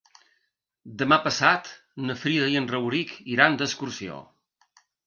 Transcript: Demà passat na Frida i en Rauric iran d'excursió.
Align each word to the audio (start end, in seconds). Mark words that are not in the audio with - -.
Demà 1.01 1.19
passat 1.27 1.69
na 2.09 2.17
Frida 2.25 2.51
i 2.55 2.59
en 2.63 2.69
Rauric 2.75 3.17
iran 3.37 3.63
d'excursió. 3.63 4.23